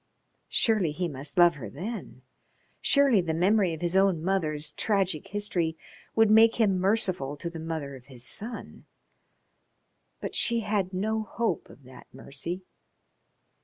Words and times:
Surely 0.49 0.89
he 0.91 1.07
must 1.07 1.37
love 1.37 1.53
her 1.57 1.69
then. 1.69 2.23
Surely 2.81 3.21
the 3.21 3.35
memory 3.35 3.71
of 3.71 3.81
his 3.81 3.95
own 3.95 4.23
mother's 4.23 4.71
tragic 4.71 5.27
history 5.27 5.77
would 6.15 6.31
make 6.31 6.55
him 6.55 6.79
merciful 6.79 7.37
to 7.37 7.51
the 7.51 7.59
mother 7.59 7.95
of 7.95 8.07
his 8.07 8.23
son. 8.25 8.85
But 10.19 10.33
she 10.33 10.61
had 10.61 10.91
no 10.91 11.21
hope 11.21 11.69
of 11.69 11.83
that 11.83 12.07
mercy. 12.11 12.63